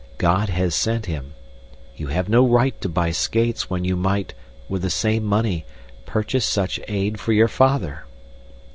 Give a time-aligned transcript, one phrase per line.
[0.17, 1.33] "God has sent him.
[1.95, 4.33] You have no right to buy skates when you might,
[4.67, 5.63] with the same money,
[6.07, 8.05] purchase such aid for your father!"